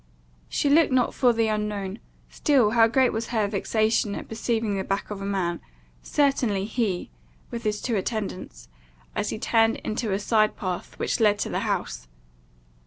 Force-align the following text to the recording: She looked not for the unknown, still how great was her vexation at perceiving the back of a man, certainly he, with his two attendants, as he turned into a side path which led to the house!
She 0.49 0.67
looked 0.67 0.91
not 0.91 1.13
for 1.13 1.31
the 1.31 1.45
unknown, 1.47 1.99
still 2.27 2.71
how 2.71 2.87
great 2.87 3.13
was 3.13 3.27
her 3.27 3.47
vexation 3.47 4.15
at 4.15 4.27
perceiving 4.27 4.75
the 4.75 4.83
back 4.83 5.11
of 5.11 5.21
a 5.21 5.25
man, 5.25 5.61
certainly 6.01 6.65
he, 6.65 7.11
with 7.51 7.61
his 7.61 7.79
two 7.79 7.95
attendants, 7.95 8.67
as 9.15 9.29
he 9.29 9.37
turned 9.37 9.75
into 9.83 10.11
a 10.11 10.17
side 10.17 10.57
path 10.57 10.97
which 10.97 11.19
led 11.19 11.37
to 11.37 11.49
the 11.49 11.59
house! 11.59 12.07